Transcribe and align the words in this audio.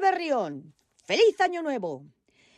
Berrión! 0.00 0.74
¡Feliz 1.04 1.40
Año 1.40 1.62
Nuevo! 1.62 2.04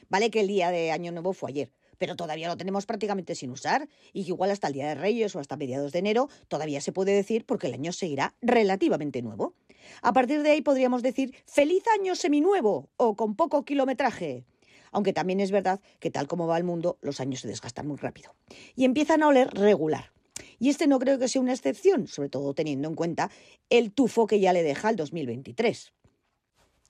Vale 0.08 0.30
que 0.30 0.40
el 0.40 0.48
día 0.48 0.70
de 0.70 0.92
Año 0.92 1.10
Nuevo 1.10 1.32
fue 1.32 1.50
ayer, 1.50 1.72
pero 1.98 2.16
todavía 2.16 2.48
lo 2.48 2.56
tenemos 2.56 2.86
prácticamente 2.86 3.34
sin 3.34 3.50
usar 3.50 3.88
y 4.12 4.24
que 4.24 4.30
igual 4.30 4.50
hasta 4.50 4.68
el 4.68 4.74
Día 4.74 4.88
de 4.88 4.94
Reyes 4.94 5.34
o 5.34 5.40
hasta 5.40 5.56
mediados 5.56 5.92
de 5.92 5.98
enero 5.98 6.28
todavía 6.48 6.80
se 6.80 6.92
puede 6.92 7.12
decir 7.12 7.44
porque 7.44 7.66
el 7.66 7.74
año 7.74 7.92
seguirá 7.92 8.34
relativamente 8.42 9.22
nuevo. 9.22 9.54
A 10.02 10.12
partir 10.12 10.42
de 10.42 10.50
ahí 10.50 10.62
podríamos 10.62 11.02
decir 11.02 11.34
feliz 11.46 11.82
año 11.98 12.14
seminuevo 12.14 12.90
o 12.96 13.16
con 13.16 13.34
poco 13.34 13.64
kilometraje. 13.64 14.44
Aunque 14.92 15.12
también 15.12 15.40
es 15.40 15.50
verdad 15.50 15.80
que 15.98 16.10
tal 16.10 16.28
como 16.28 16.46
va 16.46 16.58
el 16.58 16.64
mundo, 16.64 16.98
los 17.00 17.20
años 17.20 17.40
se 17.40 17.48
desgastan 17.48 17.88
muy 17.88 17.96
rápido 17.96 18.34
y 18.76 18.84
empiezan 18.84 19.22
a 19.22 19.28
oler 19.28 19.48
regular. 19.48 20.12
Y 20.58 20.68
este 20.68 20.86
no 20.86 20.98
creo 20.98 21.18
que 21.18 21.28
sea 21.28 21.42
una 21.42 21.52
excepción, 21.52 22.06
sobre 22.06 22.28
todo 22.28 22.54
teniendo 22.54 22.88
en 22.88 22.94
cuenta 22.94 23.30
el 23.70 23.92
tufo 23.92 24.26
que 24.26 24.38
ya 24.38 24.52
le 24.52 24.62
deja 24.62 24.90
el 24.90 24.96
2023. 24.96 25.92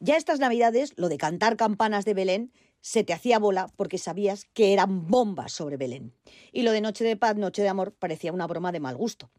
Ya 0.04 0.16
estas 0.16 0.40
navidades, 0.40 0.94
lo 0.96 1.08
de 1.08 1.16
cantar 1.16 1.56
campanas 1.56 2.04
de 2.04 2.12
Belén 2.12 2.52
se 2.80 3.04
te 3.04 3.12
hacía 3.12 3.38
bola 3.38 3.68
porque 3.76 3.98
sabías 3.98 4.46
que 4.52 4.72
eran 4.72 5.06
bombas 5.06 5.52
sobre 5.52 5.76
Belén. 5.76 6.12
Y 6.50 6.62
lo 6.62 6.72
de 6.72 6.80
Noche 6.80 7.04
de 7.04 7.16
Paz, 7.16 7.36
Noche 7.36 7.62
de 7.62 7.68
Amor 7.68 7.94
parecía 7.94 8.32
una 8.32 8.48
broma 8.48 8.72
de 8.72 8.80
mal 8.80 8.96
gusto. 8.96 9.30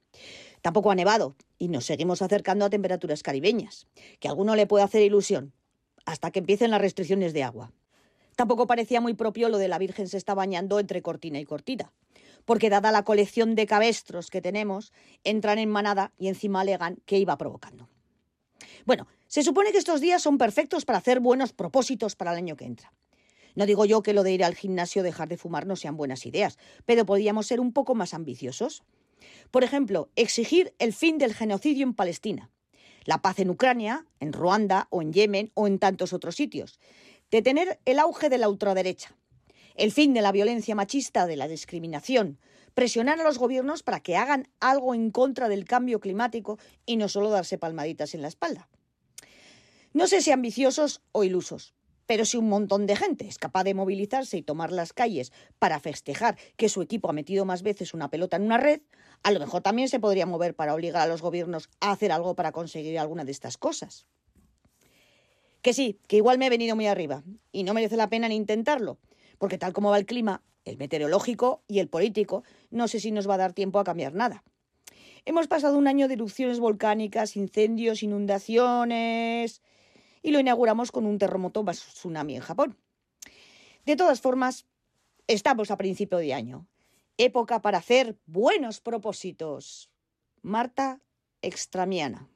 Tampoco 0.61 0.89
ha 0.89 0.95
nevado 0.95 1.35
y 1.57 1.67
nos 1.67 1.83
seguimos 1.83 2.21
acercando 2.21 2.63
a 2.63 2.69
temperaturas 2.69 3.23
caribeñas, 3.23 3.87
que 4.21 4.29
a 4.29 4.31
alguno 4.31 4.55
le 4.55 4.65
puede 4.65 4.85
hacer 4.85 5.01
ilusión, 5.01 5.51
hasta 6.05 6.31
que 6.31 6.39
empiecen 6.39 6.71
las 6.71 6.79
restricciones 6.79 7.33
de 7.33 7.43
agua. 7.43 7.73
Tampoco 8.37 8.65
parecía 8.65 9.01
muy 9.01 9.15
propio 9.15 9.49
lo 9.49 9.57
de 9.57 9.67
la 9.67 9.79
Virgen 9.79 10.07
se 10.07 10.15
está 10.15 10.33
bañando 10.33 10.79
entre 10.79 11.01
cortina 11.01 11.41
y 11.41 11.45
cortina, 11.45 11.91
porque 12.45 12.69
dada 12.69 12.93
la 12.93 13.03
colección 13.03 13.55
de 13.55 13.65
cabestros 13.65 14.29
que 14.29 14.41
tenemos, 14.41 14.93
entran 15.25 15.59
en 15.59 15.69
manada 15.69 16.13
y 16.17 16.29
encima 16.29 16.61
alegan 16.61 17.01
que 17.05 17.19
iba 17.19 17.37
provocando. 17.37 17.89
Bueno, 18.85 19.07
se 19.33 19.41
supone 19.41 19.71
que 19.71 19.79
estos 19.79 19.99
días 19.99 20.21
son 20.21 20.37
perfectos 20.37 20.85
para 20.85 20.99
hacer 20.99 21.19
buenos 21.19 21.53
propósitos 21.53 22.15
para 22.15 22.33
el 22.33 22.37
año 22.37 22.55
que 22.55 22.65
entra. 22.65 22.93
No 23.55 23.65
digo 23.65 23.83
yo 23.83 24.03
que 24.03 24.13
lo 24.13 24.21
de 24.21 24.31
ir 24.31 24.43
al 24.43 24.53
gimnasio 24.53 25.01
o 25.01 25.03
dejar 25.03 25.27
de 25.27 25.37
fumar 25.37 25.65
no 25.65 25.75
sean 25.75 25.97
buenas 25.97 26.27
ideas, 26.27 26.59
pero 26.85 27.03
podríamos 27.07 27.47
ser 27.47 27.59
un 27.59 27.73
poco 27.73 27.95
más 27.95 28.13
ambiciosos. 28.13 28.83
Por 29.49 29.63
ejemplo, 29.63 30.11
exigir 30.15 30.75
el 30.77 30.93
fin 30.93 31.17
del 31.17 31.33
genocidio 31.33 31.83
en 31.83 31.95
Palestina, 31.95 32.51
la 33.05 33.23
paz 33.23 33.39
en 33.39 33.49
Ucrania, 33.49 34.05
en 34.19 34.33
Ruanda 34.33 34.85
o 34.91 35.01
en 35.01 35.11
Yemen 35.11 35.51
o 35.55 35.65
en 35.65 35.79
tantos 35.79 36.13
otros 36.13 36.35
sitios, 36.35 36.79
detener 37.31 37.79
el 37.85 37.97
auge 37.97 38.29
de 38.29 38.37
la 38.37 38.49
ultraderecha, 38.49 39.15
el 39.73 39.91
fin 39.91 40.13
de 40.13 40.21
la 40.21 40.31
violencia 40.31 40.75
machista, 40.75 41.25
de 41.25 41.37
la 41.37 41.47
discriminación, 41.47 42.37
presionar 42.75 43.19
a 43.19 43.23
los 43.23 43.39
gobiernos 43.39 43.81
para 43.81 43.99
que 43.99 44.15
hagan 44.15 44.47
algo 44.59 44.93
en 44.93 45.09
contra 45.09 45.49
del 45.49 45.65
cambio 45.65 45.99
climático 45.99 46.59
y 46.85 46.97
no 46.97 47.09
solo 47.09 47.31
darse 47.31 47.57
palmaditas 47.57 48.13
en 48.13 48.21
la 48.21 48.27
espalda. 48.27 48.69
No 49.93 50.07
sé 50.07 50.21
si 50.23 50.31
ambiciosos 50.31 51.03
o 51.11 51.23
ilusos, 51.23 51.75
pero 52.07 52.25
si 52.25 52.37
un 52.37 52.49
montón 52.49 52.87
de 52.87 52.95
gente 52.95 53.27
es 53.27 53.37
capaz 53.37 53.63
de 53.63 53.75
movilizarse 53.75 54.37
y 54.37 54.41
tomar 54.41 54.71
las 54.71 54.91
calles 54.91 55.31
para 55.59 55.79
festejar 55.79 56.35
que 56.57 56.67
su 56.67 56.81
equipo 56.81 57.11
ha 57.11 57.13
metido 57.13 57.45
más 57.45 57.61
veces 57.61 57.93
una 57.93 58.09
pelota 58.09 58.37
en 58.37 58.43
una 58.43 58.57
red, 58.57 58.81
a 59.21 59.29
lo 59.29 59.39
mejor 59.39 59.61
también 59.61 59.89
se 59.89 59.99
podría 59.99 60.25
mover 60.25 60.55
para 60.55 60.73
obligar 60.73 61.03
a 61.03 61.05
los 61.05 61.21
gobiernos 61.21 61.69
a 61.79 61.91
hacer 61.91 62.11
algo 62.11 62.35
para 62.35 62.51
conseguir 62.51 62.97
alguna 62.97 63.23
de 63.23 63.31
estas 63.31 63.57
cosas. 63.57 64.07
Que 65.61 65.73
sí, 65.73 65.99
que 66.07 66.17
igual 66.17 66.39
me 66.39 66.47
he 66.47 66.49
venido 66.49 66.75
muy 66.75 66.87
arriba 66.87 67.23
y 67.51 67.61
no 67.61 67.75
merece 67.75 67.95
la 67.95 68.09
pena 68.09 68.27
ni 68.27 68.35
intentarlo, 68.35 68.97
porque 69.37 69.59
tal 69.59 69.73
como 69.73 69.91
va 69.91 69.99
el 69.99 70.07
clima, 70.07 70.41
el 70.65 70.77
meteorológico 70.77 71.61
y 71.67 71.77
el 71.77 71.87
político, 71.87 72.43
no 72.71 72.87
sé 72.87 72.99
si 72.99 73.11
nos 73.11 73.29
va 73.29 73.35
a 73.35 73.37
dar 73.37 73.53
tiempo 73.53 73.77
a 73.77 73.83
cambiar 73.83 74.15
nada. 74.15 74.43
Hemos 75.25 75.47
pasado 75.47 75.77
un 75.77 75.87
año 75.87 76.07
de 76.07 76.15
erupciones 76.15 76.59
volcánicas, 76.59 77.37
incendios, 77.37 78.03
inundaciones, 78.03 79.61
y 80.23 80.31
lo 80.31 80.39
inauguramos 80.39 80.91
con 80.91 81.05
un 81.05 81.19
terremoto 81.19 81.61
más 81.61 81.79
tsunami 81.79 82.37
en 82.37 82.41
Japón. 82.41 82.77
De 83.85 83.95
todas 83.95 84.21
formas, 84.21 84.65
estamos 85.27 85.69
a 85.69 85.77
principio 85.77 86.17
de 86.17 86.33
año. 86.33 86.65
Época 87.17 87.61
para 87.61 87.77
hacer 87.77 88.17
buenos 88.25 88.79
propósitos. 88.79 89.91
Marta 90.41 91.01
Extramiana. 91.41 92.32